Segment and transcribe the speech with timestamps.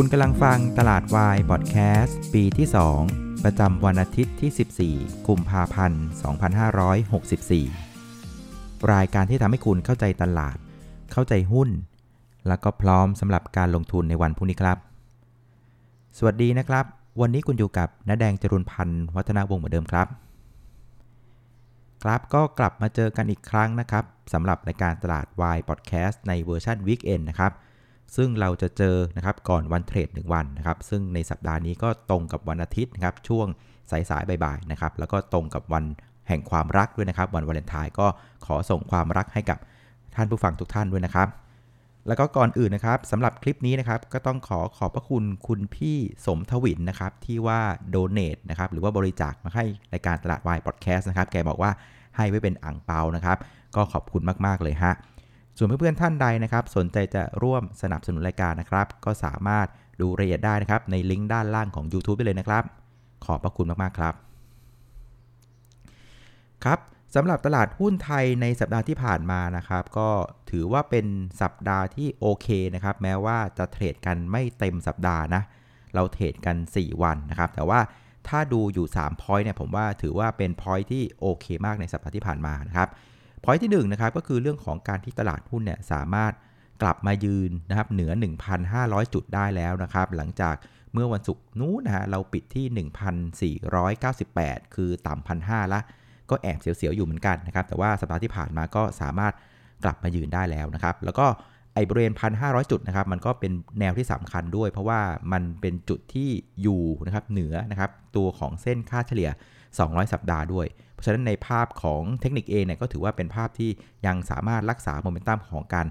[0.00, 2.68] คุณกำลังฟังตลาดวายพอดแคสต์ปีที่
[3.04, 6.04] 2 ประจำวันอาทิตย์ที่ 14 กุมภาพันธ์
[8.08, 10.56] 2564 รายการที่ทำให้คุณเข้าใจตลาด
[11.12, 11.68] เข้าใจหุ้น
[12.48, 14.78] แล้วก็พร้อมสำหรับการลงทุนในวันพรุ่งนี้ครับ
[16.18, 16.84] สวัสดีนะครับ
[17.20, 20.06] วันนี้คุณอยู่กับน้าแดงจรุนพันธ์วัฒนาวงศ์เหมือนเดิมครับ
[22.02, 27.52] ครับก็กลับมาเจอกันอีกครั้งนะครับสำหรับรายการตลาดวายพอดแคสต์ในเวอร์ชัน weekend นะครับ
[28.16, 33.46] ซึ่งเราจะเจอนะครับก่อนวันเทรด 1 วันนะครับซึ่งในสัปดาห์นี้ก็ตรงกับวันอาทิตย์นะครับช่วง
[33.90, 35.84] สายๆบ่ายๆนะครับแล้วก็ตรงกับวัน
[36.28, 38.06] แห่งความรักด้วยนะครับ วันวาเลนไทน์ก็
[38.46, 39.58] ขอส่งความรักให้กับ
[40.14, 41.28] ท่านผู้ฟังทุกท่านด้วยนะครับ
[42.06, 51.70] แล้วก็ก่อนอื่นนะครับสำหรับคลิปนี้นะครับก็ต้องขอขอบพระคุณคุณพี่สมทวินนะครับที่ว่าโดเน a นะครับหรือว่าบริจาคมาให้รายการตลาดวายพอดแคสต์นะครับแกบอกว่า
[52.16, 53.38] ให้ไว้เป็นอ่างเปานะครับ
[53.76, 54.92] ก็ขอบคุณมาก ๆ เลยฮะ
[55.58, 59.66] ส่วนเพื่อนๆท่านใดนะครับ สนใจจะร่วมสนับสนุนรายการนะครับ ก็สามารถ
[60.00, 62.64] ดูรายละเอียดได้นะครับ ในลิงก์ด้านล่างของ YouTube ไปเลยนะครับ
[63.24, 64.14] ขอบพระคุณมากๆครับ
[66.64, 66.78] ครับ
[67.14, 70.08] สำหรับตลาดหุ้นไทยในสัปดาห์ที่ผ่านมานะครับ ก็
[70.50, 71.06] ถือว่าเป็น
[71.42, 75.42] สัปดาห์ที่โอเคนะครับ แม้ว่าจะเทรดกันไม่เต็มสัปดาห์นะ
[75.94, 77.80] เราเทรดกัน 4 วันนะครับ แต่ว่า
[78.28, 82.88] ถ้าดูอยู่3 point เนี่ยผมว่าถือว่าเป็น point ที่โอเคมากในสัปดาห์ที่ผ่านมานะครับ
[83.42, 86.32] พอยที่1นนะครับก็คือเรื่องของการที่ตลาดหุ้นเนี่ยสามารถ
[86.82, 88.10] กลับมายืนนะครับเหนือ
[88.62, 90.54] 1,500 จุดได้แล้วนะครับ หลังจาก
[90.92, 92.66] เมื่อวันศุกร์นู้นนะฮะเราปิดที่
[93.94, 95.80] 1,498 คือต่ำพันห้าละ
[96.30, 99.32] ก็แอบเสียวๆอยู่เหมือนกันนะครับ แต่ว่าสัปดาห์ที่ผ่านมาก็สามารถ
[99.84, 101.26] กลับมายืนได้แล้วนะครับ แล้วก็
[101.74, 105.00] ไอบริเวณ 1,500 จุดนะครับ มันก็เป็นแนวที่สำคัญด้วย เพราะว่า
[105.32, 106.28] มันเป็นจุดที่
[106.62, 109.30] อยู่นะครับเหนือนะครับตัวของเส้นค่าเฉลี่ย
[109.70, 110.66] 200 สัปดาห์ด้วย
[110.98, 113.70] เพราะฉะนั้นในภาพของเทคนิคเองเนี่ยก็ถือว่าเป็นภาพที่
[114.06, 115.86] ยังสามารถรักษาโมเมนตัมของการ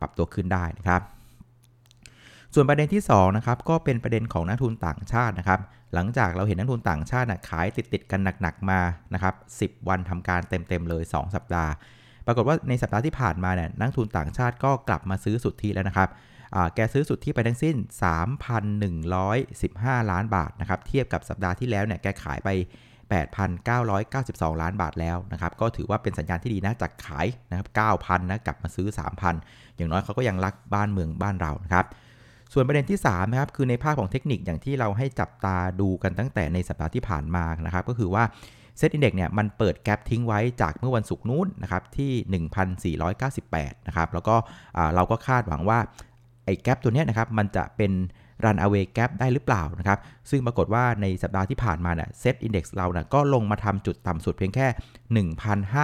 [0.00, 1.02] ปรับตัวขึ้นได้นะครับ
[2.54, 5.60] ส่วนประเด็นที่2นะครับก็เป็นประเด็นของนักทุนต่างชาตินะครับ
[5.94, 8.80] หลังจากเราเห็นนักทุนต่างชาติขายติดติดกันหนักๆมา
[9.14, 11.72] นะครับ10 วันทำการเต็มๆเลย 2 สัปดาห์
[12.26, 16.08] ปรากฏว่าในสัปดาห์ที่ผ่านมาเนี่ยนักทุนต่างชาติก็กลับมาซื้อสุทธิแล้วนะครับ
[16.74, 17.76] แกซื้อสุทธิไปทั้งสิ้น
[19.32, 22.48] 3,115 ล้านบาทนะครับเทียบกับสัปดาห์ที่แล้วเนี่ยแกขายไป
[23.12, 27.68] 8,992 ล้านบาทแล้วนะครับก็ถือว่าเป็นสัญญาณที่ดีนะจากขายนะครับ
[27.98, 28.88] 9,000นะกลับมาซื้อ
[29.32, 31.86] 3,000 อย่างน้อยเขาก็ยังรักบ้านเมืองบ้านเรานะครับ
[32.52, 38.24] ส่วนประเด็นที่3นะครับคือในภาพของเทคนิคอย่างที่เราให้จับตาดูกันตั้งแต่ในสัปดาห์ที่ผ่านมานะครับก็คือว่า
[38.78, 44.36] เซตอินเด็กเนี่ยมันเปิดแกลบทิ้งไว้จากเมื่อวันศุกร์นู้นนะครับที่ 1,498 นะครับแล้วก็
[44.94, 45.78] เราก็คาดหวังว่า
[46.44, 47.92] ไอ้ gap ตัวนี้นะครับมันจะเป็น
[48.44, 49.98] runaway gap ได้หรือเปล่านะครับ
[50.30, 55.26] ซึ่งปรากฏว่าในสัปดาห์ที่ผ่านมาเนี่ยเซตอินดี x เราเนี่ยก็ลงมาทำจุดต่ำสุดเพียงแค่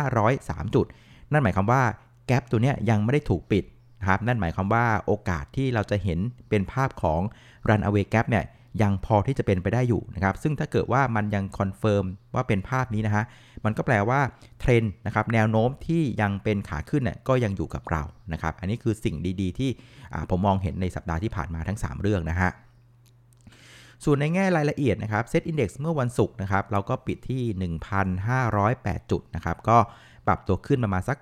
[0.04, 0.86] 1,503 จุด
[1.32, 1.82] นั่นหมายความว่า
[2.26, 3.64] gap ตัวเนี้ยยังไม่ได้ถูกปิด
[4.00, 7.20] นะครับนั่นหมายความว่าโอกาสที่เราจะเห็นเป็นภาพของ
[7.68, 8.44] run away gap เนี่ย
[8.82, 13.24] ยังพอที่จะเป็นไปได้อยู่นะครับ ซึ่งถ้าเกิดว่ามันยัง confirm ว่าเป็นภาพนี้นะฮะ
[13.64, 14.20] มันก็แปลว่า
[14.60, 18.02] เทรนด์นะครับแนวโน้มที่ยังเป็นขาขึ้นเนี่ยก็ยังอยู่กับเรา
[18.32, 19.70] นะครับ อันนี้คือสิ่งดีๆ ที่
[20.30, 22.50] ผมมองเห็นในสัปดาห์ที่ผ่านมาทั้ง 3 เรื่องนะฮะ
[24.04, 27.42] ส่วนในแง่รายละเอียดนะครับเซตอินดี x เมื่อวันศุกร์นะครับเราก็ปิดที่
[28.26, 29.78] 1,508 จุดนะครับ ก็
[30.26, 31.18] ปรับตัวขึ้นประมาณสัก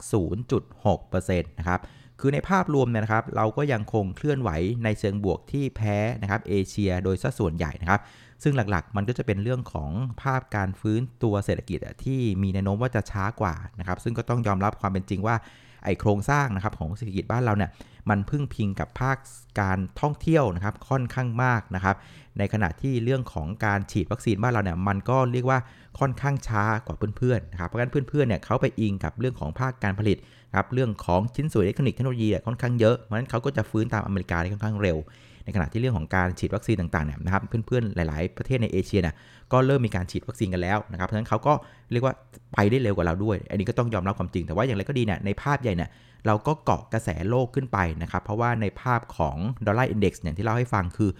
[0.72, 1.80] 0.6%นะครับ
[2.20, 4.50] คือในภาพรวมเนี่ยนะครับ เราก็ยังคงเคลื่อนไหว
[4.84, 8.00] ในเชิงบวกที่แพ้นะครับเอเชียโดยสัดส่วนใหญ่นะครับ
[8.42, 9.90] ซึ่งหลักๆ มันก็จะเป็นเรื่องของ
[10.22, 15.36] ภาพการฟื้นตัวเศรษฐกิจที่มีแนวโน้มว่าจะช้ากว่านะครับ ซึ่งก็ต้องยอมรับความเป็นจริงว่า
[15.84, 17.70] ไอโครงสร้างนะครับของเศรษฐกิจบ้านเราเนี่ย
[18.10, 19.16] มันพึ่งพิงกับภาค
[19.60, 21.96] การท่องเที่ยวนะครับค่อนข้างมากนะครับ
[22.38, 25.58] ในขณะที่เรื่องของการฉีดวัคซีนบ้านเราเนี่ยมันก็เรียกว่า
[25.98, 30.16] ค่อนข้างช้ากว่าเพื่อนๆนะครับเพราะฉะนั้นเพื่อนๆเนี่ยเขาไปอิงกับเรื่องของภาคการผลิต
[30.56, 34.96] ครับเรื่องของชิ้นส่วนอิเล็กทรอนิกส์เทคโนโลยีค่อนข้างเยอะเพราะฉะนั้นเขาก็จะฟื้นตามอเมริกาได้ค่อนข้างเร็ว
[35.44, 39.14] ในขณะที่เรื่องของการฉีดวัคซีนต่างๆเนี่ยนะครับเพื่อนๆหลาย ๆ ประเทศในเอเชียเนี่ย
[39.52, 41.52] ก็เริ่มมีการฉีดวัคซีนกันแล้วนะครับเพราะฉะนั้นเขาก็
[41.92, 42.14] เรียกว่า
[42.52, 45.90] ไปได้เร็วกว่าเราด้วย อันนี้ก็ต้องยอมรับความจริง แต่ว่าอย่างไรก็ดีเนี่ยในภาพใหญ่เนี่ย
[46.26, 49.36] เราก็เกาะกระแสโลกขึ้นไปนะครับ เพราะว่าในภาพของ
[49.66, 51.10] ดอลลาร์อินดี x อย่างที่เล่าให้ฟังคือ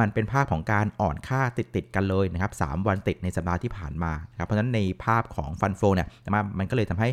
[0.00, 6.08] มันเป็นภาพของการอ่อนค่าติดๆกันเลยนะครับ4 วันติดในสัปดาห์ที่ผ่านมาครับเพราะฉะนั้นในภาพของ fund flow เนี่ย
[6.58, 7.08] มันก็เลยทำให้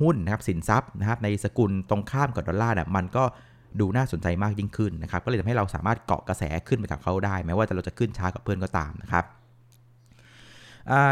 [0.00, 3.24] หุ้นนะครับสินทรัพย์นะครับในสกุลตรงข้ามกับดอลลาร์เนี่ยมันก็
[3.80, 9.24] ดูน่าสนใจมากยิ่งขึ้นนะครับ ก็เลยทำให้เราสามารถเกาะกระแสขึ้นไปกับเขาได้ แม้ว่าเราจะขึ้นช้ากับเพื่อนก็ตามนะครับ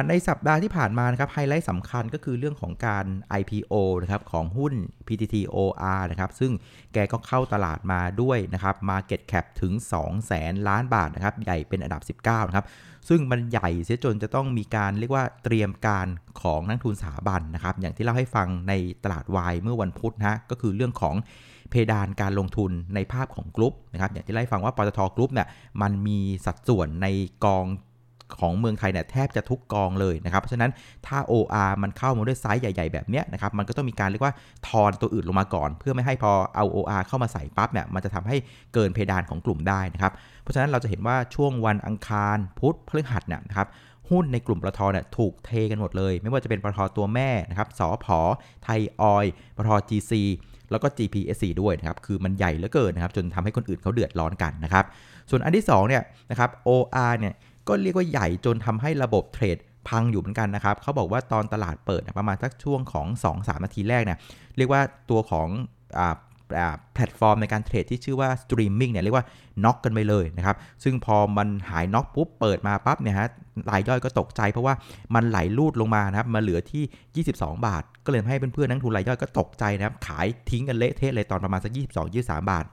[0.08, 3.06] ในสัปดาห์ที่ผ่านมานะครับไฮไลท์สำคัญก็คือเรื่องของการ
[3.40, 4.74] IPO นะครับของหุ้น
[5.06, 6.52] PTT OR นะครับซึ่ง
[6.92, 12.66] แกก็เข้าตลาดมาด้วยนะครับ Market Cap ถึง2แสนล้านบาทนะครับใหญ่เป็นอันดับ 19 นะครับ
[13.08, 16.06] ซึ่งมันใหญ่เสียจนจะต้องมีการเรียกว่าเตรียมการ
[16.42, 18.72] ของนักทุนสถาบันนะครับ อย่างที่เล่าให้ฟังใน
[19.04, 21.16] ตลาดวายเมื่อวันพุธนะก็คือเรื่องของ
[21.70, 25.48] เพดานการลงทุนในภาพของกลุ่มนะครับอย่างที่เล่าให้ฟังว่าปตทกลุ่มเนี่ย
[25.82, 27.06] มันมีสัดส่วนใน
[27.44, 27.66] กอง
[28.40, 30.70] ของเมืองไทยเนี่ยแทบจะทุกกองเลยนะครับ เพราะฉะนั้น
[31.06, 34.34] ถ้า OR มันเข้ามาด้วยไซส์ใหญ่ ๆ แบบเนี้ยนะครับ มันก็ต้องมีการเรียกว่า
[34.68, 38.36] ทอนตัวอื่นลงมาก่อน เพื่อไม่ให้พอเอา OR เข้ามาใส่ปั๊บเนี่ย มันจะทำให้
[38.74, 43.68] เกินเพดานของกลุ่มได้นะครับ เพราะฉะนั้นเราจะเห็นว่าช่วงวันอังคาร พุธพฤหัสเนี่ยนะครับ
[44.10, 48.18] หุ้นในกลุ่มปตทเนี่ยถูกเทกันหมดเลย ไม่ว่าจะเป็นปตทตัวแม่นะครับสอพอ
[48.64, 49.26] ไทยออย
[49.56, 50.12] ปตท GC
[50.70, 54.84] แล้วก็ GPSC ด้วยนะครับ คือมันใหญ่เหลือเกินนะครับ จนทำให้คนอื่นเขาเดือดร้อนกันนะครับ
[55.30, 57.34] ส่วนอันที่2เนี่ยนะครับ OR เนี่ย
[57.68, 63.06] ก็เรียกว่าใหญ่จนทำให้ระบบเทรดพังอยู่เหมือนกันนะครับ เขาบอกว่าตอนตลาดเปิดประมาณสักช่วงของ
[63.36, 64.18] 2-3 นาทีแรกเนี่ย
[64.56, 64.80] เรียกว่า
[65.10, 65.48] ตัวของ
[66.94, 69.24] แพลตฟอร์มในการเทรดที่ชื่อว่าสตรีมมิ่งเนี่ยเรียกว่า
[69.64, 73.28] น็อกกันไปเลยนะครับ ซึ่งพอมันหายน็อกปุ๊บเปิดมาปั๊บเนี่ยฮะ
[73.70, 74.74] รายย่อยก็ตกใจเพราะว่า
[75.14, 81.72] มันไหลลูดลงมานะครับมาเหลือที่ 22 บาท ก็เลยให้เพื่อนๆนักทุนรายย่อยก็ตกใจนะครับขายทิ้งกันเละเทะเลยตอนประมาณสัก
[82.10, 82.64] 22-23 บาท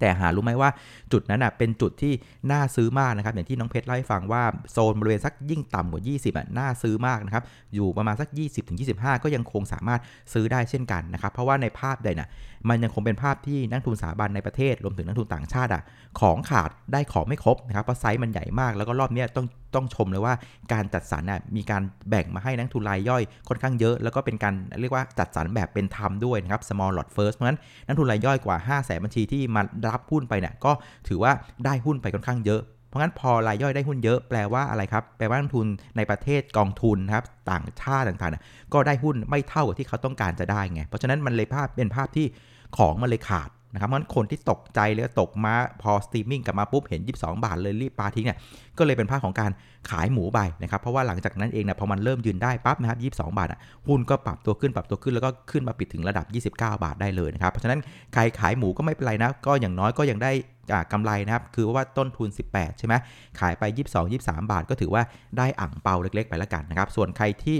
[0.00, 0.70] แต่หารู้ไหมว่า
[1.12, 2.12] จุดนั้นอะเป็นจุดที่
[2.50, 4.42] น่าซื้อมากนะครับ อย่างที่น้องเพชรเล่าให้ฟังว่า
[4.72, 7.44] โซนบริเวณสักยิ่งต่ำกว่า 20อะน่าซื้อมากนะครับ
[7.74, 8.28] อยู่ประมาณสัก
[8.76, 10.00] 20-25 ก็ยังคงสามารถ
[10.32, 12.28] ซื้อได้เช่นกันนะครับ เพราะว่าในภาพใดน่ะ
[12.68, 15.82] มันยังคงเป็นภาพที่นักทุนสถาบันในประเทศรวมถึงนักทุนต่างชาติอะ
[16.20, 20.34] ของขาดได้ของไม่ครบนะครับเพราะไซส์มันใหญ่มากแล้วก็รอบนี้ต้องต้องชมเลยว่า
[20.72, 30.72] การจัดสรรน่ะมีการแบ่งมาให้นักทุนรายย่อยค่อนข้างเยอะ แล้วก็เป็นการเรียกว่าจัดสรรแบบเป็นธรรมด้วยนะครับ small lot first เพราะฉะนั้นนักทุนรายย่อยกว่า5 0 0แสนบัญชีที่มารับหุ้นไปเนี่ยก็
[31.08, 31.32] ถือว่า
[31.64, 32.60] ได้หุ้นไปค่อนข้างเยอะ
[32.90, 35.66] เพราะงั้นพอรายย่อยได้หุ้นเยอะแปลว่าอะไรครับ แปลว่านักทุน
[35.96, 42.26] ในประเทศกองทุนครับต่างชาติต่างๆ ก็ได้หุ้นไม่เท่ากับที่เขาต้องการจะได้ไง เพราะฉะนั้นมันเลยภาพเป็นภาพที่
[42.76, 48.38] ของมันเลยขาด นะครับเพราะคนที่ตกใจเลยตกมาพอสตรีมมิ่งกลับมาปุ๊บเห็น 22 บาทเลยรีบปาทิ้งเนี่ย
[48.78, 49.50] ก็เลยเป็นภาพของการ
[49.90, 53.58] ขายหมูไปนะครับเพราะว่าหลังจากนั้นเองนะพอมันเริ่มยืนได้ปั๊บนะครับ22 บาทอะ
[53.88, 57.80] หุ้นก็ปรับตัวขึ้นปรับตัวขึ้นแล้วก็ขึ้นมาปิดถึงระดับ 29 บาทได้เลยนะครับเพราะฉะนั้น
[58.14, 60.32] ใครขายหมูก็ไม่เป็นไรนะก็อย่างน้อยก็ยังได้
[60.92, 62.94] กำไรนะครับคือว่าต้นทุน 18 ใช่ไหม
[63.40, 65.02] ขายไป 22 23 บาท ก็ถือว่า
[65.38, 67.56] ได้อ่างเปาเล็ก ๆ ไปแล้วกันนะครับส่วนใครที่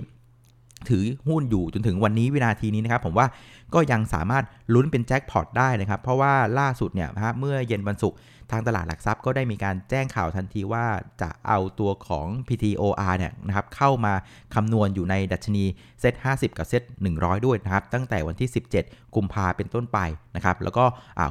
[0.88, 3.26] ถือหุ้นอยู่จนถึงวันนี้วินาทีนี้นะครับ ผมว่า
[3.74, 4.44] ก็ยังสามารถ
[4.74, 8.18] ลุ้นเป็นแจ็คพอตได้นะครับ เพราะว่าล่าสุดเนี่ยนะฮะเมื่อเย็นวันศุกร์
[8.50, 10.84] ทางตลาดหลักทรัพย์ก็ได้มีการแจ้งข่าวทันทีว่า
[11.22, 14.14] จะเอาตัวของ PTOR เนี่ยนะครับเข้ามา
[14.54, 15.64] คำนวณอยู่ในดัชนี
[16.00, 16.82] เซ็ต50 กับเซ็ต
[17.14, 18.50] 100 ด้วยนะครับ ตั้งแต่วันที่
[18.80, 19.98] 17กุมภาเป็นต้นไป
[20.36, 20.84] นะครับแล้วก็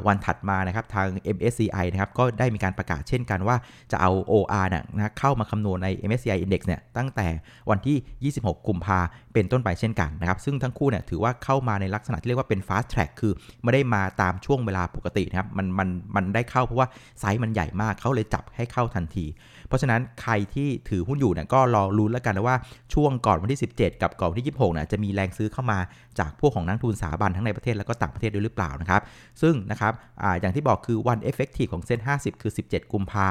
[0.07, 3.55] วันถัดมานะครับทาง MSCI นะครับก็ได้มีการประกาศเช่นกันว่า
[3.91, 7.27] จะเอา OR นี่ยนะเข้ามาคำนวณใน MSCI Index เนี่ยตั้งแต่
[7.69, 8.99] วันที่ 26 กุมภา
[9.33, 13.33] เป็นต้นไปเช่นกันนะครับซึ่งทั้งคู่เนี่ยถือว่าเข้ามาในลักษณะที่เรียกว่าเป็น fast track คือ
[13.63, 16.87] ไม่ได้มาตามช่วงเวลาปกตินะครับมันมันมันได้เข้าเพราะว่า
[17.19, 19.25] ไซส์มันใหญ่มากเขาเลยจับให้เข้าทันที
[19.67, 22.57] เพราะฉะนั้นใครที่ถือหุ้นอยู่เนี่ยก็รอรุ้นแล้วกันนะว่า
[22.93, 25.79] ช่วงก่อนวันที่ 17 กับก่อนวันที่ 26เนี่ยจะมีแรงซื้อเข้ามา
[26.19, 29.01] จากพวกของนักทุนสถาบันทั้งในประเทศแล้วก็ต่างประเทศด้วยหรือเปล่านะครับ
[29.41, 33.27] ซึ่งนะครับออย่างที่บอกคือวัน effective ของเซ็น50 คือ 17 กุมภา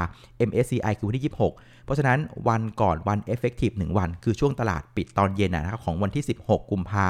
[0.49, 7.06] MSCI คือวันที่ 26 เพราะฉะนั้นวันก่อนวัน effective 1วันคือช่วงตลาดปิดตอนเย็นนะครับของวันที่ 16 กุมภา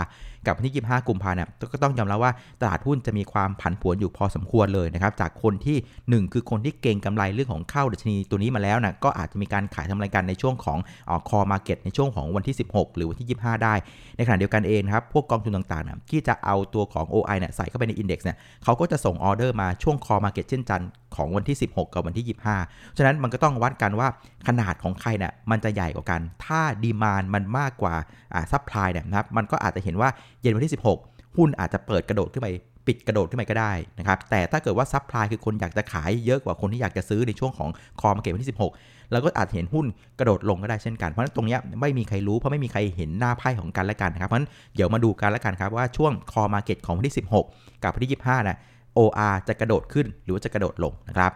[0.46, 5.76] กับวันที่ 25 กุมภาเนี่ยก็ต้องยอมรับว่าตลาดหุ้นจะมีความผันผวนอยู่พอสมควรเลยนะครับจากคนที่
[6.25, 10.78] 1 คือคนที่เก็งกำไรเรื่องของเข้าดัชนีตัวนี้มาแล้วนะก็อาจจะมีการขายทำรายการในช่วงของ
[11.10, 13.75] ออ call market ในช่วงของวันที่ 16 หรือวันที่ 25 ได้
[14.16, 20.80] ในขณะเดียวกันเองครับพวกกองทุนต่างๆที่จะเอาตัวของ OR เนี่ยใส่เข้าไปใน index เนี่ยเขาก็จะส่งออเดอร์มาช่วง call market เช่นกัน
[21.17, 24.09] ของวันที่ 16 กับวันที่ 25 ฉะนั้นมันก็ต้องวัดกันว่า
[24.49, 27.95] ขนาดของใครเนี่ยมันจะใหญ่กว่ากัน ถ้า demand มันมากกว่า
[28.35, 30.09] อ่า supply เนี่ยนะครับมันก็อาจจะเห็นว่า
[30.41, 30.73] เย็นวันที่
[31.03, 32.49] 16 หุ้นอาจจะเปิดกระโดดขึ้นไป
[32.87, 38.50] ปิดกระโดดขึ้นไปก็ได้นะครับแต่ถ้าเกิดว่า supply คือคนอยากจะขายเยอะกว่าคนที่อยากจะซื้อในช่วงของ call market วันที่
[38.81, 39.87] 16 แล้วก็อาจเห็นหุ้น
[40.19, 48.59] กระโดดลงก็ได้เช่นกันเพราะฉะนั้นตรงนี้ไม่มีใครรู้เพราะไม่มีใครเห็นหน้าไพ่ของกันและกันนะครับเพราะฉะนั้นเดี๋ยวมาดูกันและกันครับว่าช่วง call market ของวันที่ 16 กับวันที่ 25นะ
[48.99, 51.33] OR จะกระโดดขึ้นหรือว่าจะกระโดดลงนะครับ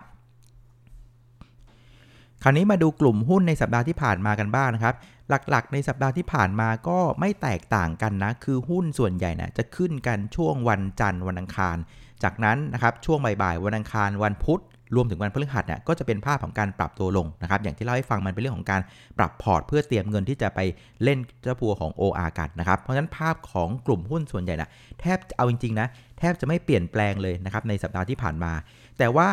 [2.42, 4.94] คราวนี้มาดูกลุ่มหุ้นในสัปดาห์ที่ผ่านมากันบ้างนะครับ
[5.50, 11.76] หลักๆ ในสัปดาห์ที่ผ่านมาก็ไม่แตกต่างกันนะ คือหุ้นส่วนใหญ่นะจะขึ้นกันช่วงวันจันทร์วันอังคาร
[12.22, 14.62] จากนั้นนะครับช่วงบ่ายๆวันอังคารวันพุธ
[14.94, 18.80] รวมถึงวันพฤหัสเนี่ยก็จะเป็นภาพของการปรับตัวลงนะครับ อย่างที่เล่าให้ฟังมันเป็นเรื่องของการ
[19.18, 20.60] ปรับพอร์ต เพื่อเตรียมเงินที่จะไป
[21.04, 24.70] เล่นเจ้าพัวของ OR กันนะครับ เพราะฉะนั้นภาพของกลุ่มหุ้นส่วนใหญ่นะ
[25.00, 25.86] แทบเอาจริงๆนะ
[26.18, 28.52] แทบจะไม่เปลี่ยนแปลงเลยนะครับในสัปดาห์ที่ผ่านมา
[28.98, 29.28] แต่ว่า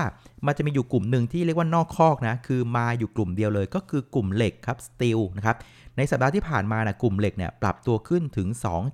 [0.45, 5.55] มันจะมีอยู่กลุ่มหนึ่งที่เรียกว่านอกคอกนะคือมาอยู่กลุ่มเดียวเลย ก็คือกลุ่มเหล็กครับสตีลนะครับ
[5.97, 8.47] ในสัปดาห์ที่ผ่านมานะกลุ่มเหล็กเนี่ยปรับตัวขึ้นถึง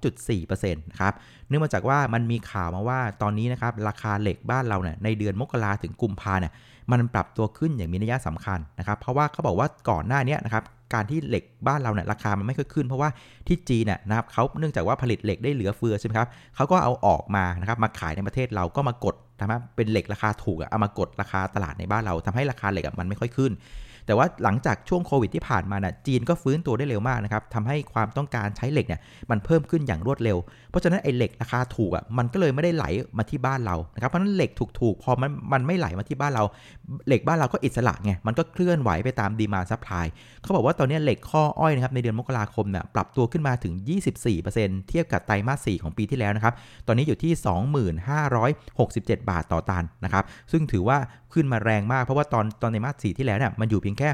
[0.09, 1.13] 2.4%นะครับ
[1.47, 6.51] เนื่องมาจากว่ามันมีข่าวมาว่าตอนนี้นะครับราคาเหล็กบ้านเราเนี่ยในเดือนมกราถึงกุมภาเนี่ย
[6.91, 13.09] มันปรับตัวขึ้นอย่างมีนัยสำคัญนะครับเพราะว่าเขาบอกว่าก่อนหน้านี้นะครับการที่เหล็กบ้านเราเนี่ยราคามันไม่ค่อยขึ้น เพราะว่า
[13.47, 23.51] ที่จีนเนี่ยนะครับเขาเนื่องจากว่าผลิตเหล็กได้เหลือเฟือใช่ไหมครับเขาก็เอาออกมานะครับมาขายในประเทศเราก็มากดนะเป็นเหล็กราคาถูกเอามากดราคาตลาดในบ้านเราทำให้ราคาเหล็กมันไม่ค่อยขึ้น
[24.05, 30.37] แต่ว่าหลังจากช่วงโควิดที่ผ่านมานะ่ะจีนก็ฟื้นตัวได้เร็วมากนะครับทำให้ความต้องการใช้เหล็กเนี่ยมันเพิ่มขึ้นอย่างรวดเร็ว
[30.69, 32.85] เพราะฉะนั้นไอ้เหล็กราคาถูกอะมันก็เลยไม่ได้ไหล
[33.17, 36.43] มาที่บ้านเรานะครับเพราะฉะนั้นเหล็กถูกๆพอมันมันไม่ไหลมาที่บ้านเรา
[37.07, 40.05] เหล็กบ้านเราก็อิสระไงมันก็เคลื่อนไหวไปตาม demand supply
[40.41, 43.73] เขาบอกว่าตอนนี้เหล็กข้ออ้อยนะครับในเดือนมกราคมเนี่ยปรับตัวขึ้นมาถึง
[44.31, 46.53] 24%เทียบกับไตรมาส4ของปีที่แล้วนะครับ
[46.87, 47.31] ตอนนี้อยู่ที่
[48.51, 50.97] 2567 บาทต่อตันนะครับซึ่งถือว่า
[51.33, 54.09] ขึ้นมาแรงมากเพราะว่าตอนตอนในมาสสี่ที่แล้วเนี่ยมันอยู่เพียงแค่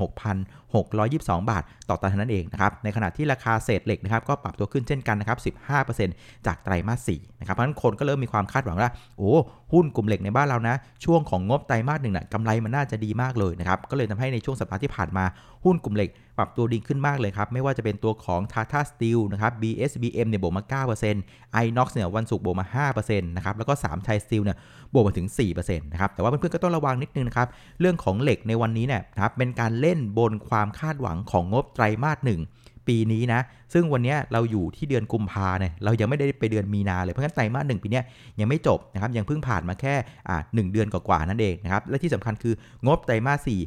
[0.00, 5.56] 16,622 บาท ต่อตันเท่านั้นเองนะครับ ในขณะที่ราคาเศษเหล็กนะครับก็ปรับตัวขึ้นเช่นกันนะครับ
[5.96, 9.30] 15%จากไตรมาส4นะครับ เพราะฉะนั้นคนก็เริ่มมีความคาดหวังว่าโอ้
[9.72, 10.74] หุ้นกลุ่มเหล็กในบ้านเรานะ
[11.04, 15.24] ช่วงของงบไตรมาสหนึ่งนะ่ะกำไรมันน่าจะดีมากเลยนะครับ ก็เลยทำให้ในช่วงสัปดาห์ที่ผ่านมา
[15.64, 24.56] หุ้นกลุ่มเหล็ก ปรับตัวดีขึ้นมากเลยครับ ไม่ว่าจะเป็นตัวของ Tata Steel นะครับ BSBM เนี่ยบวกมา 9% iNox เนี่ยวันศุกร์บวกมา 5%นะครับ แล้วก็3 Thai Steel เนี่ย
[24.92, 27.48] บวกมาถึง 4%นะครับ แต่ว่าเพื่อนๆก็ต้องระวังนิดนึงนะครับ
[27.80, 32.42] เรื่องของเหล็กในวันนี้เนี่ยครับเป็นการเล่นบนความคาดหวังของงบไตรมาสหนึ่ง
[32.88, 33.40] ปีนี้นะ
[33.72, 38.00] ซึ่งวันนี้เราอยู่ที่เดือนกุมภาเนี่ย เรายังไม่ได้ไปเดือนมีนาเลย เพราะงั้นไตรมาสหนึ่งปีนี้
[38.40, 39.94] ยังไม่จบนะครับ ยังเพิ่งผ่านมาแค่
[40.28, 42.54] อ่าหเดือนกว่าๆนั่นเองนะครับ และที่สำคัญคือ
[42.86, 43.60] งบไตรมาสสี่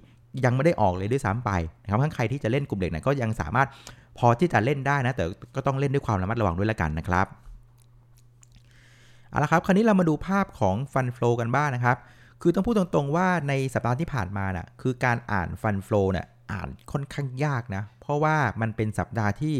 [0.45, 1.51] ยังไม่ได้ออกเลยด้วยซ้ำไป
[1.83, 3.67] นะครับทั้งใครที่จะเล่นกลุ่มเด็กเนี่ยก็ยังสามารถ
[4.17, 7.27] พอที่จะเล่นได้นะ แต่ก็ต้องเล่นด้วยความระมัดระวังด้วยละกันนะครับ
[9.29, 11.97] เอาละครับ คราวนี้เรามาดูภาพของฟันฟลูกันบ้างนนะครับ
[12.41, 19.55] คือต้องพูดตรงๆว่าในสัปดาห์ที่ผ่านมาน่ะ คือการอ่านฟันฟลูเนี่ยอ่านค่อนข้างยากนะ เพราะว่ามันเป็นสัปดาห์ที่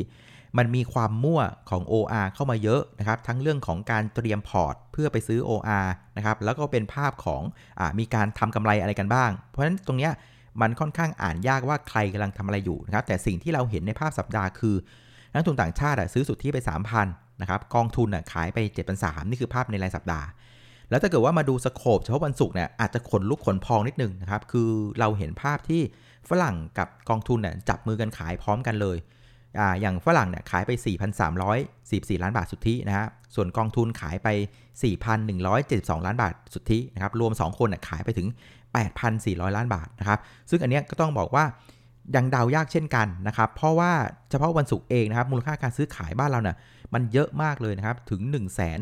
[0.58, 5.88] มันมีความมั่วของ OR เข้ามาเยอะนะครับ ทั้งเรื่องของการเตรียมพอร์ตเพื่อไปซื้อ OR
[6.18, 7.42] นะครับ แล้วก็เป็นภาพของ
[7.80, 10.12] อมีการทำกำไรอะไรกันบ้าง เพราะฉะนั้นตรงเนี้ย
[10.62, 14.75] มันค่อนข้างอ่านยากว่าใครกำลังทำอะไรอยู่นะครับ แต่สิ่งที่เราเห็นในภาพสัปดาห์คือ
[15.34, 16.58] นักทุนต่างชาติซื้อสุทธิไป
[17.00, 18.58] 3,000นะครับกองทุนขายไป
[18.93, 20.27] 7,300นี่คือภาพในรายสัปดาห์
[20.89, 25.81] แล้วถ้าเกิดว่ามาดูสโคปเฉพาะวันศุกร์เนี่ยอาจจะขนลุกขนพองนิดนึงนะครับคือเราเห็นภาพที่
[26.29, 28.98] ฝรั่งกับกองทุนเนี่ยจับมือกันขายพร้อมกันเลย
[29.60, 30.72] ออย่างฝรั่งเนี่ยขายไป
[31.48, 34.27] 4,344 ล้านบาทสุทธินะฮะส่วนกองทุนขายไป
[35.17, 38.27] 4,172 ล้านบาทสุทธินะครับรวม 2 คนน่ยขายไปถึง
[38.96, 41.46] 8,400 ล้านบาทนะครับ ซึ่งอันนี้ก็ต้องบอกว่า
[42.16, 43.92] ยังเดายากเช่นกันนะครับ เพราะว่า
[44.30, 46.58] เฉพาะวันศุกร์เองนะครับ มูลค่าการซื้อขายบ้านเราเนี่ย
[46.94, 48.22] มันเยอะมากเลยนะครับ ถึง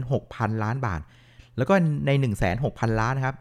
[0.01, 1.01] 16,000 ล้านบาท
[1.57, 1.73] แล้วก็
[2.05, 2.11] ใน
[2.55, 3.35] 16,000 ล้านนะครับ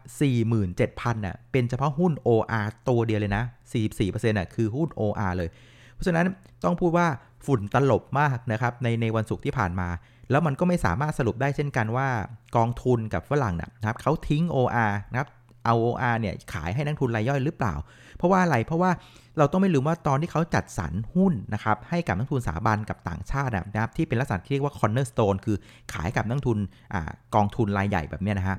[0.69, 3.43] 47,000น่ะเป็นเฉพาะหุ้น OR ตัวเดียวเลยนะ
[3.87, 5.49] 44%น่ะคือหุ้น OR เลย
[5.93, 6.25] เพราะฉะนั้น
[6.65, 7.07] ต้องพูดว่า
[7.45, 9.87] ฝุ่นตลบมากนะครับในในวันศุกร์ที่ผ่านมา
[10.31, 12.07] แล้วมันก็ไม่สามารถสรุปได้เช่นกันว่า
[12.55, 15.29] กองทุนกับฝรั่งนะครับเขาทิ้ง OR นะครับ
[15.65, 17.73] เอา OR เนี่ยขายให้นักทุนรายย่อยหรือเปล่า
[18.17, 18.91] เพราะว่าอะไรเพราะว่า
[19.37, 25.57] เราต้องไม่ลืมว่าตอนที่เขาจัดสรรหุ้นนะครับให้กับนักทุนสถาบันกับต่างชาตินะครับที่เป็นลักษณะที่เรียกว่า cornerstone คือ
[25.93, 26.57] ขายกับนักทุน
[26.93, 26.95] อ
[27.35, 28.57] กองทุนรายใหญ่แบบนี้นะฮะ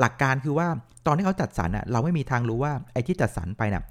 [0.00, 0.68] หลักการคือว่า
[1.06, 3.82] ตอนที่เขาจัดสรรเราไม่มีทางรู้ว่าไอ้ที่จัดสรรไปเนี่ย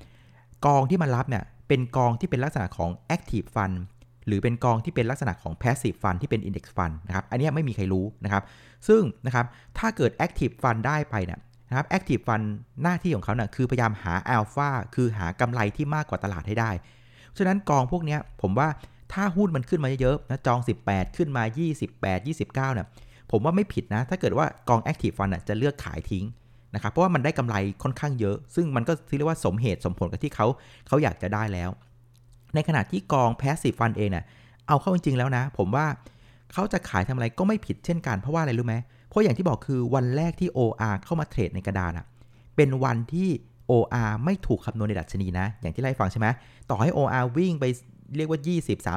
[0.65, 3.75] กองที่มันรับเนี่ยเป็นกองที่เป็นลักษณะของ active fund
[4.27, 8.43] หรือเป็นกองที่เป็นลักษณะของ passive fund ที่เป็น index fund นะครับ อันนี้ไม่มีใครรู้นะครับ
[8.87, 9.45] ซึ่งนะครับ
[9.77, 12.45] ถ้าเกิด active fund ได้ไปเนี่ย นะครับ Active Fund
[12.83, 16.71] หน้าที่ของเขาเนะ่ยคือพยายามหาอัลฟาคือหากำไรที่มากกว่าตลาดให้ได้
[17.37, 18.67] ฉะนั้นกองพวกนี้ผมว่า
[19.13, 21.43] ถ้าหุ้นมันขึ้นมาเยอะๆนะจอง 18 ขึ้นมา
[21.83, 22.87] 28 29เนี่ย
[23.31, 26.25] ผมว่าไม่ผิดนะ ถ้าเกิดว่ากอง Active Fund จะเลือกขายทิ้ง
[26.75, 30.47] นะครับ เพราะว่ามันได้กำไรค่อนข้างเยอะ ซึ่งมันก็เรียกว่าสมเหตุสมผลกับที่เขา
[30.87, 31.69] เขาอยากจะได้แล้ว
[32.55, 34.25] ในขณะที่กอง Passive Fund เองเนี่ย
[34.67, 35.85] เอาเข้าจริงๆแล้วนะ ผมว่า
[36.53, 42.05] เขาจะขายทำอะไรก็ไม่ผิดเช่นกันเพราะว่าอะไรรู้ไหมเพราะอย่างที่บอกคือวันแรกที่ OR เข้ามาเทรดในกระดานอะ
[42.55, 43.29] เป็นวันที่
[43.71, 46.27] OR ไม่ถูกคำนวณในดัชนีนะ อย่างที่ไล่ฟังใช่ไหม
[46.69, 47.65] ต่อให้ OR วิ่งไป
[48.17, 48.39] เรียกว่า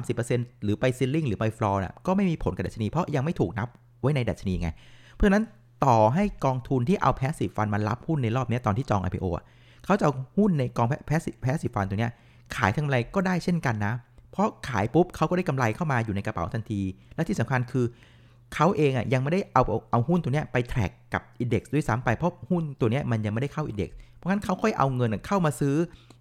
[0.02, 3.68] 20-30%หรือไป ceiling หรือไปฟลอร์น่ะก็ไม่มีผลกับดัชนีเพราะยังไม่ถูกนับ
[4.00, 4.68] ไว้ในดัชนีไง
[5.14, 5.44] เพราะฉะนั้น
[5.84, 9.44] ต่อให้กองทุนที่เอา passive fund มารับหุ้นในรอบนี้ตอนที่จอง IPO อะ
[9.84, 12.12] เขาจะเอาหุ้นในกอง passive fund ตัวเนี้ย
[12.56, 13.94] ขายทำกำไรก็ได้เช่นกันนะ
[14.32, 16.80] เพราะขายปุ๊บเขาก็ได้กำไรเข้ามาอยู่ในกระเป๋าทันที
[17.14, 17.84] และที่สำคัญคือ
[18.54, 25.74] เขาเองอะยังไม่ได้เอาเอาหุ้นตัวนี้ไป track กับ index ด้วยซ้ำไปเพราะหุ้นตัวนี้มันยังไม่ได้เข้า index เพราะงั้นเขาค่อยเอาเงินเข้ามาซื้อ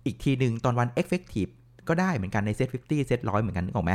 [0.06, 1.48] อีกทีหนึ่งตอนวัน effective
[1.88, 3.92] ก็ได้เหมือนกันใน SET fifty SET ร้อยเหมือนกันนึกออกไหม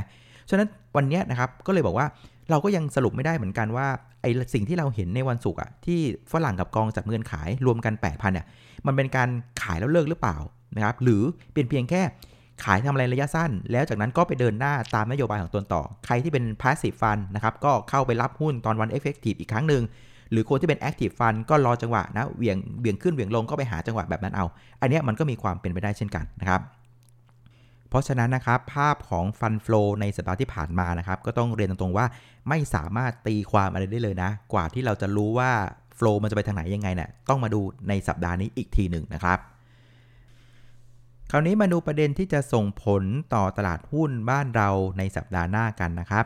[0.51, 2.07] ฉะนั้นวันนี้นะครับก็เลยบอกว่า
[2.51, 3.87] เราก็ยังสรุปไม่ได้เหมือนกันว่า
[4.23, 6.01] ไอสิ่งที่เราเห็นในวันศุกร์อะที่
[6.33, 8.47] ฝรั่งกับกองจับเงินขายรวมกัน 8 0 0พันเนี่ย
[8.87, 9.29] มันเป็นการ
[9.63, 10.37] ขายแล้วเลิกหรือเปล่า
[10.77, 11.23] นะครับหรือ
[11.55, 12.03] เป็นเพียงแค่
[12.65, 19.83] ขายทำกำไรระยะสั้น แล้วจากนั้นก็ไปเดินหน้าตามนโยบายของตนต่อ ใครที่เป็น passive fund นะครับก็เข้าไปรับหุ้นตอนวัน effective อีกครั้งหนึ่ง
[20.31, 24.47] หรือคนที่เป็น active fund ก็รอจังหวะนะเหวี่ยงเหวี่ยงขึ้นเหวี่ยงลงก็ไปหาจังหวะแบบนั้นเอา
[24.81, 26.61] อันนี้มันก็มีความเป็นไปได้เช่นกันนะครับ
[27.89, 32.07] เพราะฉะนั้นนะครับภาพของฟันฟลอในสัปดาห์ที่ผ่านมานะครับก็ต้องเรียนตรงๆว่า
[32.49, 35.51] ไม่สามารถตีความอะไรได้เลยนะ กว่าที่เราจะรู้ว่า
[35.97, 39.39] โฟล์มันจะไปทางไหนยังไงเนะี่ยต้องมาดูในสัปดาห์นี้อีกทีหนึ่งนะครับ
[41.35, 43.03] ราวนี้มาดูประเด็นที่จะส่งผล
[43.35, 46.25] ต่อตลาดหุ้นบ้านเราในสัปดาห์หน้ากันนะครับ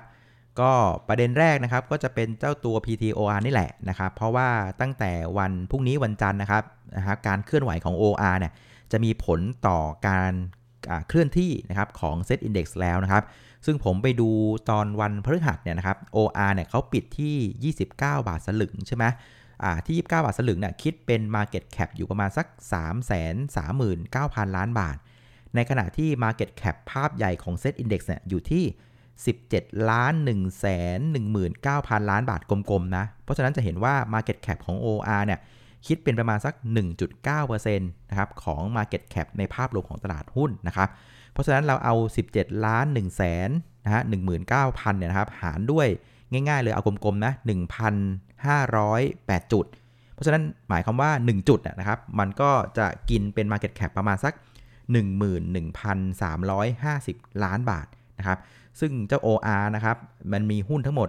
[0.61, 0.73] ก็
[1.09, 4.49] ประเด็นแรกนะครับก็จะเป็นเจ้าตัว PTOR นี่แหละนะครับ เพราะว่า
[4.81, 6.65] ตั้งแต่วันพรุ่งนี้วันจันทร์นะครับ
[6.97, 8.53] นะครับการเคลื่อนไหวของ OR เนี่ย
[8.93, 10.33] จะมีผลต่อการ
[11.09, 13.25] เคลื่อนที่นะครับของ Set Index แล้วนะครับ
[13.67, 14.31] ซึ่งผมไปดู
[14.71, 19.05] ตอนวันพฤหัสเนี่ยนะครับ OR เนี่ยเขาปิดที่ 29 บาทสลึงใช่ไหม
[19.87, 22.75] ที่ 29 บาทสลึงเนี่ยคิดเป็น Market Cap อยู่ประมาณสัก 3
[23.11, 23.13] 3
[23.55, 23.81] 9 0
[24.19, 24.97] 0 0 ล้านบาท
[25.55, 28.65] ในขณะที่ Market Cap ภาพใหญ่ของ Set Index เนี่ยอยู่ที่
[29.27, 30.99] 17 ล้าน1แสน
[31.55, 35.41] 19,000 ล้านบาทกลมๆนะ เพราะฉะนั้นจะเห็นว่า Market Cap ของ OR เนี่ย
[35.87, 36.55] คิดเป็นประมาณสัก
[37.15, 40.89] 1.9%นะครับของ Market Cap ในภาพรวมของตลาดหุ้นนะครับ
[41.33, 41.95] เพราะฉะนั้นเราเอา
[42.31, 43.51] 17 ล้าน1แสน
[43.85, 44.03] นะฮะ
[44.51, 45.89] 19,000เนี่ยนะครับหารด้วย
[46.33, 47.33] ง่ายๆเลยเอากลมๆนะ
[48.59, 49.67] 1,508 จุด
[50.13, 54.35] เพราะฉะนั้นหมายความว่า 1 จุดนะครับ มันก็จะกินเป็น Market Cap ประมาณสัก
[54.89, 57.87] 11,350 ล้านบาท
[58.19, 58.39] นะครับ
[58.81, 59.97] ซึ่งเจ้า OR นะครับ
[60.33, 61.09] มันมีหุ้นทั้งหมด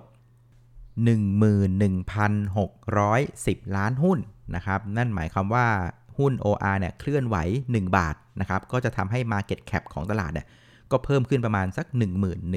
[1.09, 4.19] 11,610 ล้านหุ้น
[4.55, 5.67] นะครับ นั่นหมายความว่า
[6.17, 7.35] หุ้น OR เนี่ยเคลื่อนไหว
[7.67, 10.47] 1 บาทนะครับ ก็จะทำให้ Market Cap ของตลาดเนี่ย
[10.91, 11.85] ก็เพิ่มขึ้นประมาณสัก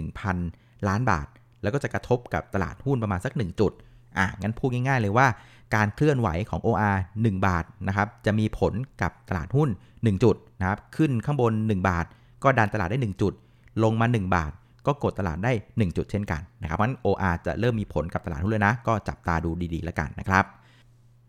[0.09, 1.27] 11,000 ล้านบาท
[1.63, 3.73] แล้วก็จะกระทบกับตลาดหุ้นประมาณสัก 1 จุด
[4.19, 5.27] อะ งั้นพูดง่าย ๆ เลยว่า
[5.75, 12.07] การเคลื่อนไหวของ OR 1 บาทนะครับ จะมีผลกับตลาดหุ้น 1 จุดนะครับ ขึ้นข้างบน 1 บาท
[12.45, 13.33] ก็ดันตลาดได้ 1 จุด
[13.83, 14.53] ลงมา 1 บาท
[14.87, 20.45] ก็กดตลาดได้ 1 จุดเช่นกันนะครับเพราะฉะนั้น OR จะเริ่มมีผลกับตลาดหุ้นเลยนะ ก็จับตาดูดีๆ แล้วกันนะครับ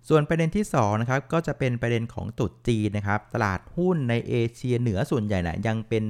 [0.10, 6.04] ส่วนประเด็นที่2นะครับก็จะเป็นประเด็นของตุดจีนนะครับ ตลาดหุ้นในเอเชียเหนือส่วนใหญ่นะยังเป็น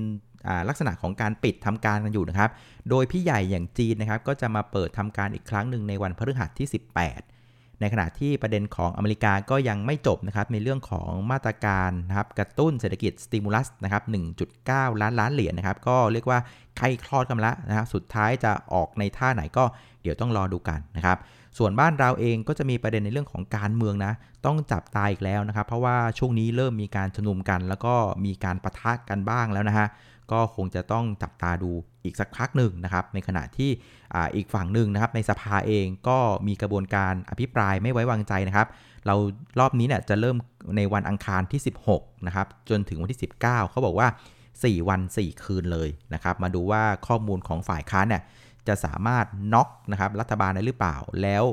[0.70, 2.50] ลักษณะของการปิดทำการกันอยู่นะครับ
[2.90, 14.04] โดยพี่ใหญ่อย่างจีนนะครับก็จะมาเปิดทำการอีกครั้งหนึ่งในวันพฤหัสที่ 18 ในขณะที่ประเด็นของอเมริกาก็ยังไม่จบนะครับในเรื่องของมาตรการนะครับกระตุ้นเศรษฐกิจสติมูลัสนะครับ
[14.52, 16.40] 1.9 ล้านล้านเหรียญนะครับก็เรียกว่า
[16.78, 19.64] ใกล้คลอดกันละนะครับสุดท้ายจะออกในท่าไหนก็
[20.02, 21.18] เดี๋ยวต้องรอดูกันนะครับ
[21.58, 24.14] ส่วนบ้านเราเองก็จะมีประเด็นในเรื่องของการเมืองนะ
[24.46, 27.94] ต้องจับตาอีกแล้วนะครับ เพราะว่าช่วงนี้เริ่มมีการชุมนุมกัน แล้วก็
[28.26, 29.88] มีการประทะกันบ้างแล้วนะฮะ
[30.32, 31.72] ก็คงจะต้องจับตาดู
[32.04, 33.72] อีกสักพักหนึ่งนะครับ ในขณะที่
[34.14, 38.68] ออีกฝั่งหนึ่งนะครับ ในสภาเองก็มีกระบวนการอภิปรายไม่ไว้วางใจนะครับ
[39.06, 39.16] เรา
[39.60, 40.38] รอบนี้เนี่ยจะเริ่ม
[40.78, 41.62] ในวันอังคารที่
[41.94, 44.08] 16 นะครับ จนถึงวันที่ 19 เขาบอกว่า
[44.54, 48.22] 4 วัน 4 คืนเลยนะครับ มาดูว่าข้อมูลของฝ่ายค้านเนี่ย
[48.68, 51.44] จะสามารถน็อกนะครับรัฐบาลได้หรือเปล่า แล้ว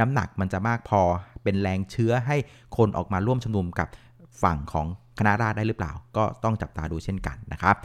[0.00, 1.00] น้ำหนักมันจะมากพอ
[1.42, 2.36] เป็นแรงเชื้อให้
[2.76, 3.88] คนออกมาร่วมชุมนุมกับ
[4.42, 4.86] ฝั่งของ
[5.18, 7.76] คณะราษฎรได้หรือเปล่า ก็ต้องจับตาดูเช่นกันนะครับ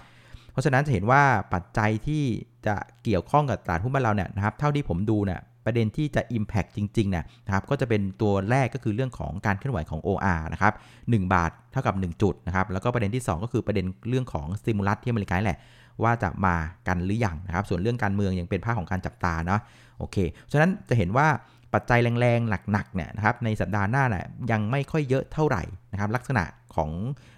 [0.54, 2.24] เพราะฉะนั้นจะเห็นว่าปัจจัยที่
[2.68, 15.60] จะเกี่ยวข้องกับตลาดหุ้นบ้านเราเนี่ยนะครับเท่าที่ผมดูเนี่ยประเด็นที่จะ Impact จริงๆเนี่ยนะครับก็จะเป็นตัวแรกก็คือเรื่องของการเคลื่อนไหวของ OR นะครับ1บาทเท่ากับ 1 จุดนะครับแล้วก็ประเด็นที่ 2 ก็คือประเด็นเรื่องของสติมูลัสที่อเมริกาแหละ
[16.04, 16.56] ว่าจะมา
[16.88, 19.60] กันหรืออยังนะครับส่วนเรื่องการเมืองยังเป็นภาคของการจับตาเนาะ
[20.00, 20.18] โอเค
[20.52, 21.28] ฉะนั้นจะเห็นว่า
[21.74, 26.44] ปัจจัยแรงๆ หนักๆเนี่ยนะครับในสัปดาห์หน้าเนี่ยยังไม่ค่อยเยอะเท่าไหร่นะครับลักษณะ
[26.76, 26.90] ของ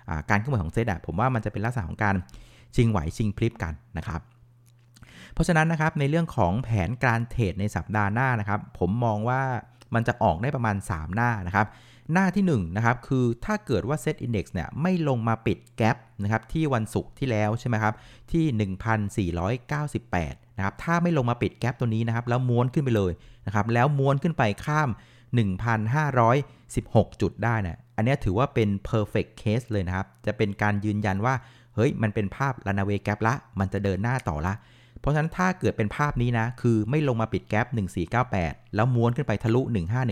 [0.10, 2.16] อการขึ้นไหวของเซตอะผมว่ามันจะเป็นลักษณะของการ
[2.76, 4.22] ชิงไหวชิงพลิบกันนะครับ
[5.34, 9.42] เพราะฉะนั้นนะครับในเรื่องของแผนการเทรดในสัปดาห์หน้านะครับ ผมมองว่า
[9.96, 11.68] มันจะออกได้ประมาณ 3 หน้านะครับ
[12.14, 17.94] หน้าที่1นะครับคือถ้าเกิดว่า Set Index เนี่ยไม่ลงมาปิดแกลบนะครับที่วันศุกร์ที่แล้วใช่ไหมครับ
[18.32, 23.12] ที่ 1,498นะครับถ้าไม่ลงมาปิดแกลบตัวนี้นะครับแล้วม้วนขึ้นไปเลย
[23.46, 24.90] นะครับแล้วม้วนขึ้นไปข้าม
[26.06, 31.34] 1,516 จุดได้นะอันนี้ถือว่าเป็น perfect case เลยนะครับ จะเป็นการยืนยันว่า
[31.76, 34.54] เฮ้ยมันเป็นภาพ runaway gap ละ มันจะเดินหน้าต่อละ
[35.00, 37.68] เพราะฉะนั้นถ้าเกิดเป็นภาพนี้นะ คือไม่ลงมาปิด gap
[38.22, 39.62] 1498 แล้วม้วนขึ้นไปทะลุ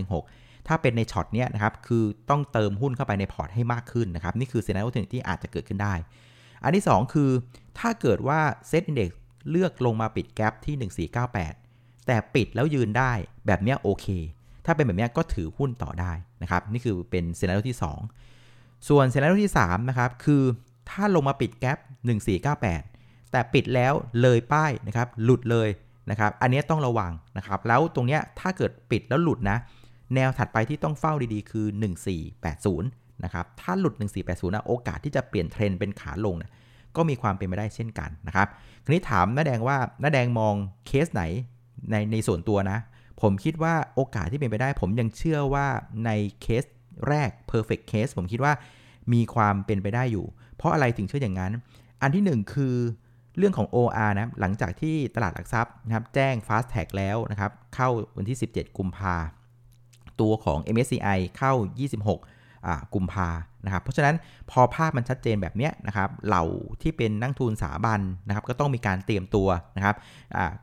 [0.08, 5.94] 1516 ถ้าเป็นในช็อตเนี้ยนะครับ คือต้องเติมหุ้นเข้าไปในพอร์ตให้มากขึ้นนะครับ นี่คือ scenario ที่อาจจะเกิดขึ้นได้
[6.62, 7.30] อันที่ 2 คือ
[7.78, 9.10] ถ้าเกิดว่าเซ็ตอินเดี x
[9.50, 10.90] เลือกลงมาปิด gap ที่
[11.42, 13.12] 1498 แต่ปิดแล้วยืนได้
[13.46, 14.06] แบบเนี้ยโอเค
[14.66, 17.76] ถ้าเป็นแบบเนี้ยก็ถือหุ้นต่อได้นะครับ นี่คือเป็น scenario ที่
[18.30, 20.42] 2 ส่วนเซนารโอที่3นะครับคือ
[20.90, 21.78] ถ้าลงมาปิดแกลบ
[22.54, 23.92] 1498 แต่ปิดแล้ว
[24.22, 25.68] เลยป้ายนะครับ หลุดเลย
[26.10, 29.58] นะครับ อันนี้ต้องระวังนะครับ แล้วตรงนี้ถ้าเกิดปิดแล้วหลุดนะ
[30.14, 31.66] แนวถัดไปที่ต้องเฝ้าดีๆ คือ
[32.44, 33.94] 1480 นะครับ ถ้าหลุด
[34.24, 36.52] 1480นะโอกาสที่จะเปลี่ยนเทรนเป็นขาลงนะ
[36.96, 38.48] ก็มีความเป็นไปได้เช่นกันนะครับ
[38.84, 40.54] คราวนี้ถามน้าแดงว่าน้าแดงมอง
[40.86, 41.22] เคสไหน
[41.90, 42.78] ในในส่วนตัวนะ
[43.22, 45.66] ผมคิดว่าโอกาสที่เป็นไปได้ ผมยังเชื่อว่า
[46.04, 46.10] ใน
[46.42, 46.64] เคส
[47.08, 48.52] แรก perfect case ผมคิดว่า
[49.12, 51.52] มีความเป็นไปได้อยู่ เพราะอะไรถึงเชื่ออย่างนั้น
[52.02, 52.76] อันที่ 1 คือ
[53.38, 59.14] เรื่องของ OR นะหลังจากที่ตลาดหลักทรัพย์นะครับแจ้ง Fast Tag แล้วนะครับ เข้าวันที่ 17 กุมภา
[60.20, 61.52] ตัวของ MSCI เข้า
[62.02, 63.28] 26 กุมภา
[63.64, 64.16] นะครับ เพราะฉะนั้น
[64.50, 66.44] พอภาพมันชัดเจนแบบนี้นะครับ เหล่า
[66.82, 69.96] ที่เป็นนักทุนสถาบันนะครับ ก็ต้องมีการเตรียมตัวนะครับ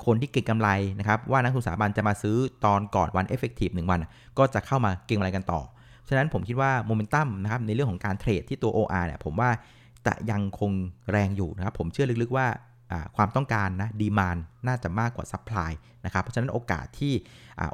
[0.06, 4.00] คนที่เก็งกำไรนะครับ ว่านักลงทุนสถาบันจะมาซื้อตอนก่อนวัน effective หนึ่งวัน
[4.38, 5.62] ก็จะเข้ามาเก็งกำไรกันต่อ
[6.10, 9.50] ฉะนั้นผมคิดว่าโมเมนตัมนะครับในเรื่องของการเทรดที่ตัว OR เนี่ยผมว่า
[10.08, 10.72] จะยังคง
[11.12, 12.48] แรงอยู่นะครับ ผมเชื่อลึกๆว่า
[13.16, 15.72] ความต้องการนะ demand น่าจะมากกว่า supply
[16.06, 17.14] นะครับเพราะฉะนั้นโอกาสที่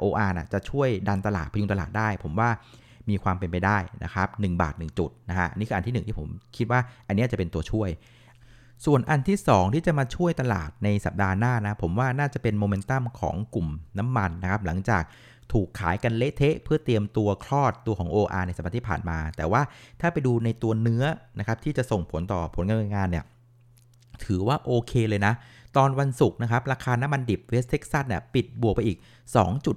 [0.02, 2.50] OR นะจะช่วยดันตลาดพยุงตลาดได้ ผมว่า
[3.08, 7.90] มีความเป็นไปได้นะครับ1บาท 1 จุดนะฮะนี่คืออันที่ 1 ที่ผมคิดว่าอันนี้จะเป็นตัวช่วย
[8.86, 15.02] ส่วนอันที่ 2 ที่จะมาช่วยตลาดในสัปดาห์หน้านะผมว่าน่าจะเป็นโมเมนตัมของกลุ่มน้ำมันนะครับหลังจาก
[15.52, 19.62] ถูกขายกันเละเทะเพื่อเตรียมตัวคลอดตัวของ OR ในสัปดาห์ที่ผ่านมา แต่ว่า
[20.00, 21.04] ถ้าไปดูในตัวเนื้อ
[21.38, 23.24] นะครับที่จะส่งผลต่อผลการดำเนินงานเนี่ย
[24.24, 25.34] ถือว่าโอเคเลยนะ
[25.76, 28.98] ตอนวันศุกร์นะครับ ราคาน้ำมันดิบเวสเท็กซัสเนี่ยปิดบวกไปอีก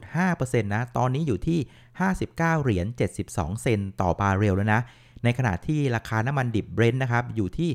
[0.01, 1.59] 2.5%นะ ตอนนี้อยู่ที่
[1.99, 2.85] 59 เหรียญ
[3.23, 4.81] 72 เซนต์ต่อบาร์เรลแล้วนะ
[5.23, 7.69] ในขณะที่ราคาน้ำมันดิบเบรนท์นะครับ อยู่ที่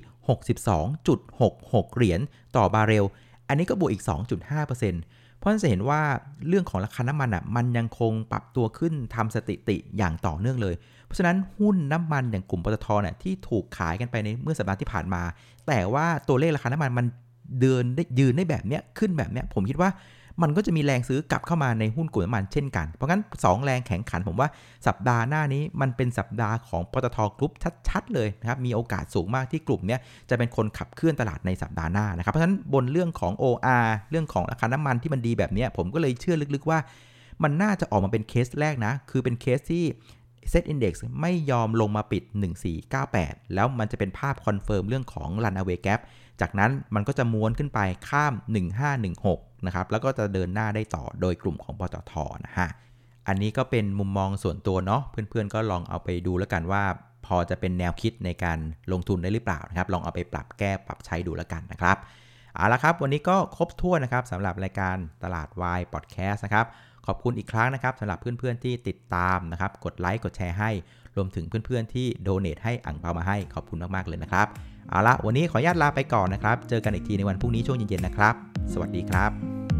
[0.74, 2.20] 62.66 เหรียญ
[2.56, 3.04] ต่อบาร์เรล
[3.48, 6.00] อันนี้ก็บวกอีก 2.5%เเพราะฉะนั้นจะเห็นว่า
[6.48, 15.22] เรื่องของราคาน้ำมันอะมันยังคงปรับตัวขึ้นทำสถิติอย่างต่อเนื่องเลย เพราะฉะนั้นหุ้นน้ำมันอย่างกลุ่มปตทเนี่ยที่ถูกขายกันไปในเมื่อสัปดาห์ที่ผ่านมา
[15.66, 17.06] แต่ว่าตัวเลขราคาน้ำมันมัน
[17.60, 19.90] เดินได้ยืนได้แบบเนี้ยขึ้นแบบเนี้ยผมคิดว่า
[20.42, 24.48] มันก็จะมีแรงซื้อกลับเข้ามาในหุ้นกลุ่มน้ำมันเช่นกัน เพราะงั้น 2 แรงแข็งขันผมว่า
[24.86, 27.52] สัปดาห์หน้านี้มันเป็นสัปดาห์ของปตทกรุ๊ป
[27.88, 29.96] ชัดๆเลยนะครับ มีโอกาสสูงมากที่กลุ่มนี้
[30.30, 36.78] จะเป็นคนขับเคลื่อนตลาดในสัปดาห์หน้านะครับ เพราะฉะนั้นบนเรื่องของ OR เรื่องของราคาน้ำมันที่มันดีแบบนี้ผมก็เลยเชื่อลึกๆว่า
[37.42, 39.84] มันน่าจะออกมาเป็นเคสแรกนะ คือเป็นเคสที่
[40.50, 42.22] SET Index ไม่ยอมลงมาปิด
[42.88, 46.00] 1498 แล้วมันจะเป็นภาพ confirm เรื่องของ Runaway Gap
[46.40, 48.34] จากนั้นมันก็จะม้วนขึ้นไปข้าม
[49.00, 52.12] 1516 นะครับ แล้วก็จะเดินหน้าได้ต่อโดยกลุ่มของปตท
[52.46, 52.68] นะฮะ
[53.28, 56.82] อันนี้ก็เป็นมุมมองส่วนตัวเนาะ เพื่อนๆ ก็ลองเอาไปดูแล้วกันว่า
[57.26, 58.58] พอจะเป็นแนวคิดในการ
[58.92, 61.96] ลงทุนได้หรือเปล่านะครับ ลองเอาไปปรับแก้ปรับใช้ดูแล้วกันนะครับ
[62.54, 66.66] เอาละครับ วันนี้ก็ครบถ้วนนะครับสำหรับรายการตลาดวายพอดแคสต์นะครับ
[67.06, 70.70] ขอบคุณอีกครั้งนะครับสำหรับเพื่อนๆที่ติดตามนะครับ กดไลค์กดแชร์ให้
[71.16, 74.46] รวมถึงเพื่อนๆที่โดเนทให้อ่างเปามาให้ขอบคุณมากๆเลยนะครับ
[74.90, 78.34] เอาละวันนี้ขออนุญาตลาไปก่อนนะครับ เจอกันอีกทีในวันพรุ่งนี้ช่วงเย็นๆนะครับ
[78.72, 79.75] สวัสดีครับ